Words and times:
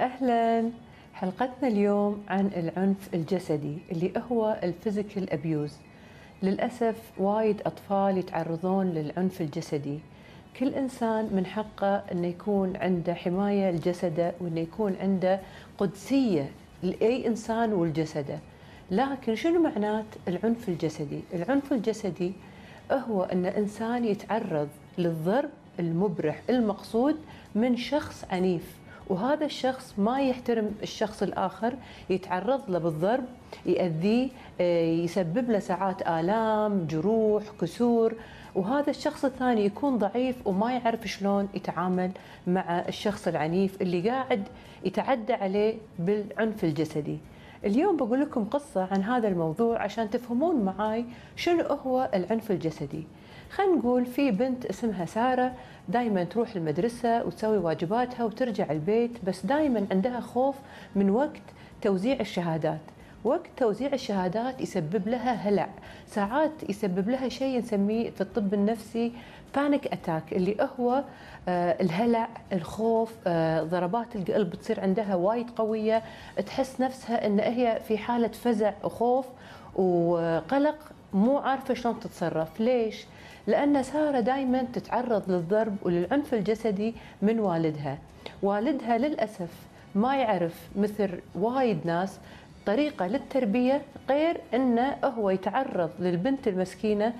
أهلا. 0.00 0.70
حلقتنا 1.14 1.68
اليوم 1.68 2.22
عن 2.28 2.50
العنف 2.56 3.14
الجسدي 3.14 3.78
اللي 3.92 4.12
هو 4.32 4.60
ال 4.62 4.70
physical 4.70 5.30
abuse 5.32 5.76
للأسف 6.42 6.96
وايد 7.18 7.60
أطفال 7.66 8.18
يتعرضون 8.18 8.86
للعنف 8.86 9.40
الجسدي. 9.40 9.98
كل 10.60 10.74
إنسان 10.74 11.28
من 11.32 11.46
حقه 11.46 11.96
إنه 12.12 12.26
يكون 12.26 12.76
عنده 12.76 13.14
حماية 13.14 13.70
لجسده 13.70 14.32
وإنه 14.40 14.60
يكون 14.60 14.96
عنده 15.00 15.40
قدسية 15.78 16.50
لأي 16.82 17.26
إنسان 17.26 17.72
ولجسده 17.72 18.38
لكن 18.90 19.34
شنو 19.34 19.62
معنات 19.62 20.04
العنف 20.28 20.68
الجسدي؟ 20.68 21.20
العنف 21.34 21.72
الجسدي 21.72 22.32
هو 22.92 23.22
إن 23.22 23.46
إنسان 23.46 24.04
يتعرض 24.04 24.68
للضرب 24.98 25.50
المبرح 25.80 26.42
المقصود 26.50 27.16
من 27.54 27.76
شخص 27.76 28.24
عنيف. 28.30 28.80
وهذا 29.10 29.44
الشخص 29.44 29.94
ما 29.98 30.20
يحترم 30.20 30.74
الشخص 30.82 31.22
الآخر 31.22 31.74
يتعرض 32.10 32.70
له 32.70 32.78
بالضرب 32.78 33.24
يأذيه 33.66 34.28
آه، 34.60 34.82
يسبب 34.84 35.50
له 35.50 35.58
ساعات 35.58 36.02
آلام 36.02 36.86
جروح 36.86 37.42
كسور. 37.60 38.14
وهذا 38.54 38.90
الشخص 38.90 39.24
الثاني 39.24 39.64
يكون 39.64 39.98
ضعيف 39.98 40.46
وما 40.46 40.72
يعرف 40.72 41.06
شلون 41.06 41.48
يتعامل 41.54 42.10
مع 42.46 42.84
الشخص 42.88 43.28
العنيف 43.28 43.82
اللي 43.82 44.10
قاعد 44.10 44.48
يتعدى 44.84 45.32
عليه 45.32 45.74
بالعنف 45.98 46.64
الجسدي. 46.64 47.18
اليوم 47.64 47.96
بقول 47.96 48.20
لكم 48.20 48.44
قصة 48.44 48.88
عن 48.90 49.02
هذا 49.02 49.28
الموضوع 49.28 49.82
عشان 49.82 50.10
تفهمون 50.10 50.64
معاي 50.64 51.04
شنو 51.36 51.64
هو 51.64 52.10
العنف 52.14 52.50
الجسدي. 52.50 53.06
خلينا 53.50 53.76
نقول 53.76 54.06
في 54.06 54.30
بنت 54.30 54.66
اسمها 54.66 55.04
سارة 55.04 55.54
دائما 55.88 56.24
تروح 56.24 56.56
المدرسة 56.56 57.24
وتسوي 57.24 57.58
واجباتها 57.58 58.24
وترجع 58.24 58.70
البيت 58.70 59.24
بس 59.24 59.46
دائما 59.46 59.86
عندها 59.90 60.20
خوف 60.20 60.56
من 60.96 61.10
وقت 61.10 61.42
توزيع 61.82 62.20
الشهادات. 62.20 62.80
وقت 63.24 63.50
توزيع 63.56 63.92
الشهادات 63.92 64.60
يسبب 64.60 65.08
لها 65.08 65.32
هلع. 65.32 65.68
ساعات 66.06 66.50
يسبب 66.68 67.08
لها 67.08 67.28
شيء 67.28 67.58
نسميه 67.58 68.10
في 68.10 68.20
الطب 68.20 68.54
النفسي 68.54 69.12
panic 69.56 69.86
attack 69.86 70.32
اللي 70.32 70.56
هو 70.80 71.04
آه 71.48 71.82
الهلع 71.82 72.28
الخوف 72.52 73.14
آه 73.26 73.62
ضربات 73.62 74.16
القلب 74.16 74.54
تصير 74.54 74.80
عندها 74.80 75.14
وايد 75.14 75.50
قوية 75.50 76.02
تحس 76.46 76.80
نفسها 76.80 77.26
إن 77.26 77.40
هي 77.40 77.80
في 77.88 77.98
حالة 77.98 78.28
فزع 78.28 78.72
وخوف 78.84 79.26
وقلق 79.74 80.76
مو 81.12 81.38
عارفة 81.38 81.74
شلون 81.74 82.00
تتصرف. 82.00 82.60
ليش؟ 82.60 83.04
لأن 83.46 83.82
سارة 83.82 84.20
دائما 84.20 84.62
تتعرض 84.72 85.30
للضرب 85.30 85.76
وللعنف 85.82 86.34
الجسدي 86.34 86.94
من 87.22 87.40
والدها. 87.40 87.98
والدها 88.42 88.98
للأسف 88.98 89.48
ما 89.94 90.16
يعرف 90.16 90.68
مثل 90.76 91.10
وايد 91.34 91.78
ناس 91.84 92.18
طريقة 92.66 93.06
للتربية 93.06 93.82
غير 94.08 94.36
أنه 94.54 94.96
هو 95.04 95.30
يتعرض 95.30 95.90
للبنت 96.00 96.48
المسكينة 96.48 97.12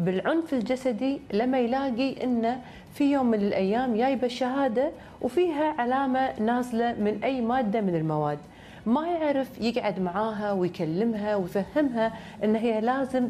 بالعنف 0.00 0.54
الجسدي 0.54 1.20
لما 1.32 1.58
يلاقي 1.58 2.24
أنه 2.24 2.60
في 2.94 3.12
يوم 3.12 3.26
من 3.26 3.38
الأيام 3.38 3.96
جايبة 3.96 4.26
الشهادة 4.26 4.90
وفيها 5.20 5.74
علامة 5.78 6.40
نازلة 6.40 6.92
من 6.92 7.20
أي 7.24 7.40
مادة 7.40 7.80
من 7.80 7.94
المواد. 7.94 8.38
ما 8.86 9.06
يعرف 9.08 9.60
يقعد 9.60 10.00
معاها 10.00 10.52
ويكلمها 10.52 11.36
ويفهمها 11.36 12.12
إن 12.44 12.56
هي 12.56 12.80
لازم 12.80 13.28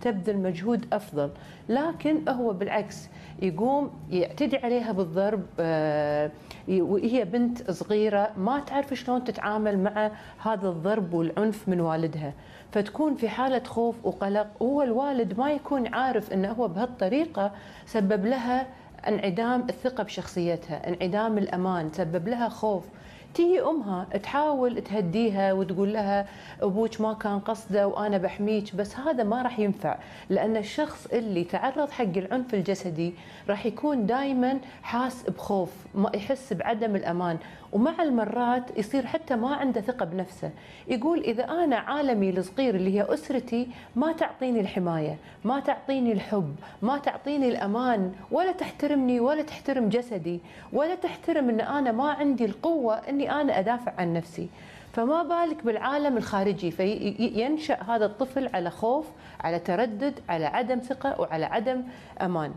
تبذل 0.00 0.38
مجهود 0.38 0.86
أفضل. 0.92 1.30
لكن 1.68 2.28
هو 2.28 2.52
بالعكس 2.52 3.08
يقوم 3.42 3.90
يعتدي 4.10 4.56
عليها 4.56 4.92
بالضرب 4.92 5.42
آه، 5.60 6.30
وهي 6.68 7.24
بنت 7.24 7.70
صغيرة 7.70 8.30
ما 8.36 8.60
تعرف 8.60 8.94
شلون 8.94 9.24
تتعامل 9.24 9.78
مع 9.78 10.10
هذا 10.42 10.68
الضرب 10.68 11.14
والعنف 11.14 11.68
من 11.68 11.80
والدها. 11.80 12.32
فتكون 12.72 13.14
في 13.14 13.28
حالة 13.28 13.62
خوف 13.64 14.06
وقلق. 14.06 14.46
وهو 14.60 14.82
الوالد 14.82 15.38
ما 15.38 15.50
يكون 15.50 15.94
عارف 15.94 16.32
انه 16.32 16.52
هو 16.52 16.68
بهالطريقة 16.68 17.52
سبب 17.86 18.26
لها 18.26 18.66
انعدام 19.08 19.66
الثقة 19.68 20.04
بشخصيتها 20.04 20.88
انعدام 20.88 21.38
الأمان 21.38 21.90
سبب 21.92 22.28
لها 22.28 22.48
خوف. 22.48 22.84
تيجي 23.34 23.60
أمها 23.60 24.06
تحاول 24.22 24.82
تهديها 24.82 25.52
وتقول 25.52 25.92
لها 25.92 26.26
أبوك 26.62 27.00
ما 27.00 27.12
كان 27.14 27.38
قصده 27.38 27.88
وأنا 27.88 28.18
بحميك 28.18 28.76
بس 28.76 28.96
هذا 28.96 29.24
ما 29.24 29.42
راح 29.42 29.58
ينفع 29.58 29.98
لأن 30.30 30.56
الشخص 30.56 31.06
اللي 31.06 31.44
تعرض 31.44 31.90
حق 31.90 32.16
العنف 32.16 32.54
الجسدي 32.54 33.14
راح 33.48 33.66
يكون 33.66 34.06
دائما 34.06 34.58
حاس 34.82 35.22
بخوف 35.22 35.70
ما 35.94 36.10
يحس 36.14 36.52
بعدم 36.52 36.96
الأمان 36.96 37.38
ومع 37.72 38.02
المرات 38.02 38.78
يصير 38.78 39.06
حتى 39.06 39.36
ما 39.36 39.54
عنده 39.54 39.80
ثقة 39.80 40.04
بنفسه. 40.04 40.50
يقول 40.88 41.20
إذا 41.20 41.44
أنا 41.44 41.76
عالمي 41.76 42.30
الصغير 42.30 42.74
اللي 42.74 42.94
هي 42.94 43.14
أسرتي 43.14 43.68
ما 43.96 44.12
تعطيني 44.12 44.60
الحماية 44.60 45.16
ما 45.44 45.60
تعطيني 45.60 46.12
الحب 46.12 46.56
ما 46.82 46.98
تعطيني 46.98 47.48
الأمان 47.48 48.12
ولا 48.30 48.52
تحترمني 48.52 49.20
ولا 49.20 49.42
تحترم 49.42 49.88
جسدي 49.88 50.40
ولا 50.72 50.94
تحترم 50.94 51.48
إن 51.48 51.60
أنا 51.60 51.92
ما 51.92 52.10
عندي 52.10 52.44
القوة 52.44 52.94
إني 52.94 53.21
أنا 53.30 53.58
أدافع 53.58 53.92
عن 53.98 54.12
نفسي. 54.12 54.48
فما 54.92 55.22
بالك 55.22 55.64
بالعالم 55.64 56.16
الخارجي 56.16 56.70
فينشأ 56.70 57.82
هذا 57.82 58.06
الطفل 58.06 58.48
على 58.54 58.70
خوف 58.70 59.06
على 59.40 59.58
تردد 59.58 60.20
على 60.28 60.46
عدم 60.46 60.78
ثقة 60.78 61.20
وعلى 61.20 61.44
عدم 61.44 61.82
أمان. 62.22 62.52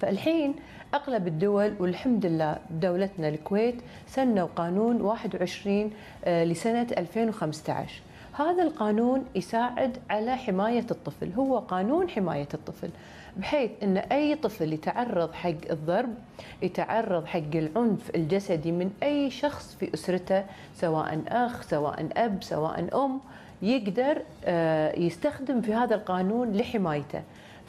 فالحين 0.00 0.54
أغلب 0.94 1.26
الدول 1.26 1.74
والحمد 1.78 2.26
لله 2.26 2.56
دولتنا 2.70 3.28
الكويت 3.28 3.82
سنوا 4.06 4.48
قانون 4.56 5.00
21 5.00 5.90
آه، 6.24 6.44
لسنة 6.44 6.86
2015 6.98 8.02
هذا 8.36 8.62
القانون 8.62 9.24
يساعد 9.34 9.98
على 10.10 10.36
حماية 10.36 10.86
الطفل 10.90 11.32
هو 11.32 11.58
قانون 11.58 12.08
حماية 12.08 12.48
الطفل 12.54 12.90
بحيث 13.36 13.70
إن 13.82 13.96
أي 13.96 14.34
طفل 14.34 14.72
يتعرض 14.72 15.32
حق 15.32 15.70
الضرب 15.70 16.14
يتعرض 16.62 17.26
حق 17.26 17.54
العنف 17.54 18.10
الجسدي 18.14 18.72
من 18.72 18.90
أي 19.02 19.30
شخص 19.30 19.76
في 19.80 19.94
أسرته 19.94 20.44
سواء 20.76 21.22
أخ 21.28 21.62
سواء 21.62 22.08
أب 22.16 22.42
سواء 22.42 23.04
أم 23.04 23.20
يقدر 23.62 24.22
آه، 24.44 24.98
يستخدم 24.98 25.60
في 25.60 25.74
هذا 25.74 25.94
القانون 25.94 26.52
لحمايته. 26.52 27.22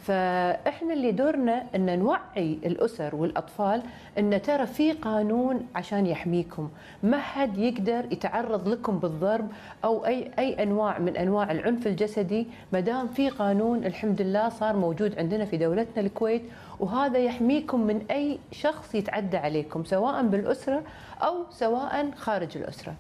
فإحنا 0.06 0.94
اللي 0.94 1.12
دورنا 1.12 1.64
إن 1.76 2.00
نوعي 2.00 2.60
الأسر 2.66 3.16
والأطفال 3.16 3.82
إن 4.18 4.42
ترى 4.42 4.66
في 4.66 4.92
قانون 4.92 5.68
عشان 5.76 6.06
يحميكم، 6.06 6.70
ما 7.04 7.18
حد 7.18 7.58
يقدر 7.58 8.06
يتعرض 8.12 8.68
لكم 8.68 9.00
بالضرب 9.00 9.48
أو 9.84 10.06
أي 10.06 10.32
أي 10.40 10.64
أنواع 10.64 11.00
من 11.00 11.18
أنواع 11.18 11.52
العنف 11.52 11.88
الجسدي 11.88 12.48
ما 12.74 12.80
دام 12.80 13.08
في 13.08 13.30
قانون 13.30 13.86
الحمد 13.86 14.22
لله 14.22 14.50
صار 14.50 14.76
موجود 14.76 15.20
عندنا 15.20 15.46
في 15.46 15.58
دولتنا 15.58 16.04
الكويت 16.04 16.42
وهذا 16.80 17.20
يحميكم 17.20 17.80
من 17.82 18.06
أي 18.12 18.40
شخص 18.52 18.96
يتعدى 18.96 19.38
عليكم 19.38 19.84
سواء 19.84 20.24
بالأسرة 20.24 20.84
أو 21.22 21.36
سواء 21.52 22.12
خارج 22.16 22.58
الأسرة. 22.58 22.94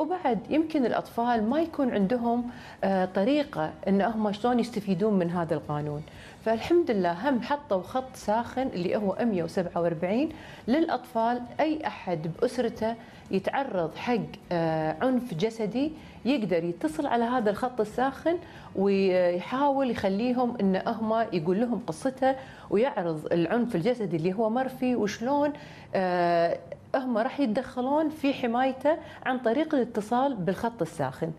وبعد 0.00 0.38
يمكن 0.50 0.86
الأطفال 0.86 1.50
ما 1.50 1.60
يكون 1.60 1.90
عندهم 1.90 2.50
آه، 2.84 3.04
طريقة 3.04 3.70
إن 3.88 4.00
هم 4.02 4.32
شلون 4.32 4.60
يستفيدون 4.60 5.14
من 5.14 5.30
هذا 5.30 5.54
القانون. 5.54 6.02
فالحمد 6.44 6.90
لله 6.90 7.28
هم 7.30 7.42
حطوا 7.42 7.82
خط 7.82 8.16
ساخن 8.16 8.66
اللي 8.66 8.96
هو 8.96 9.16
147 9.20 10.28
للأطفال. 10.68 11.42
أي 11.60 11.86
أحد 11.86 12.30
بأسرته 12.40 12.94
يتعرض 13.30 13.94
حق 13.94 14.18
آه، 14.52 14.96
عنف 15.02 15.34
جسدي 15.34 15.92
يقدر 16.24 16.64
يتصل 16.64 17.06
على 17.06 17.24
هذا 17.24 17.50
الخط 17.50 17.80
الساخن 17.80 18.38
ويحاول 18.76 19.90
يخليهم 19.90 20.56
إن 20.60 20.82
هم 20.86 21.26
يقول 21.32 21.60
لهم 21.60 21.82
قصته 21.86 22.34
ويعرض 22.70 23.32
العنف 23.32 23.76
الجسدي 23.76 24.16
اللي 24.16 24.32
هو 24.32 24.50
مر 24.50 24.68
فيه 24.68 24.96
وشلون 24.96 25.52
آه، 25.94 26.58
هم 26.94 27.18
راح 27.18 27.40
يتدخلون 27.40 28.08
في 28.08 28.34
حمايته 28.34 28.96
عن 29.26 29.38
طريق 29.38 29.74
الاتصال 29.74 30.36
بالخط 30.36 30.82
الساخن. 30.82 31.32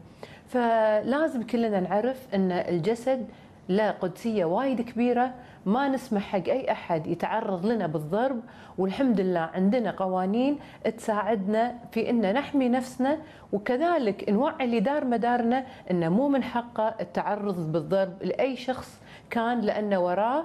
فلازم 0.48 1.44
كلنا 1.44 1.80
نعرف 1.80 2.28
إن 2.34 2.52
الجسد 2.52 3.28
له 3.70 3.92
قدسية 3.92 4.46
وايد 4.46 4.82
كبيرة 4.82 5.34
ما 5.66 5.88
نسمح 5.88 6.22
حق 6.22 6.50
أي 6.50 6.72
أحد 6.72 7.08
يتعرض 7.08 7.66
لنا 7.66 7.88
بالضرب 7.88 8.42
والحمد 8.78 9.20
لله 9.20 9.40
عندنا 9.40 9.92
قوانين 9.92 10.60
تساعدنا 10.98 11.76
في 11.92 12.10
أن 12.10 12.34
نحمي 12.34 12.70
نفسنا 12.70 13.18
وكذلك 13.54 14.30
نوعي 14.30 14.66
اللي 14.66 14.80
دار 14.80 15.06
مدارنا 15.06 15.66
أنه 15.92 16.10
مو 16.10 16.28
من 16.28 16.44
حقه 16.44 16.96
التعرض 17.02 17.72
بالضرب 17.72 18.24
لأي 18.24 18.56
شخص 18.56 19.02
كان 19.30 19.62
لأنه 19.62 20.00
وراه 20.00 20.44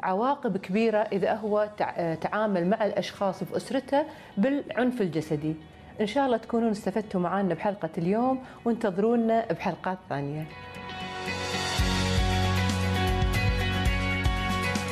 عواقب 0.00 0.56
كبيرة 0.56 0.98
إذا 0.98 1.34
هو 1.34 1.68
تعامل 2.20 2.66
مع 2.66 2.84
الأشخاص 2.84 3.44
في 3.44 3.56
أسرته 3.56 4.04
بالعنف 4.36 5.00
الجسدي. 5.00 5.54
إن 6.00 6.06
شاء 6.06 6.26
الله 6.26 6.36
تكونون 6.36 6.70
استفدتوا 6.70 7.20
معنا 7.20 7.54
بحلقة 7.54 7.90
اليوم 7.98 8.38
وانتظرونا 8.64 9.52
بحلقات 9.52 9.98
ثانية. 10.08 10.44